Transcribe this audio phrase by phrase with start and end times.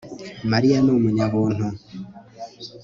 [0.51, 1.65] Mariya ni umunyabuntu